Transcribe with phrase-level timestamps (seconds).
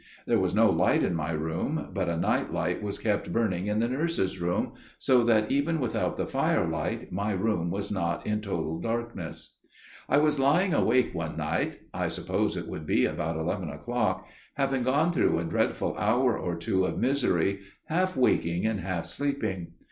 [0.25, 3.77] There was no light in my room, but a night light was kept burning in
[3.77, 8.79] the nurse's room, so that even without the firelight my room was not in total
[8.79, 9.59] darkness.
[10.09, 14.25] "I was lying awake one night (I suppose it would be about eleven o'clock),
[14.55, 19.73] having gone through a dreadful hour or two of misery, half waking and half sleeping.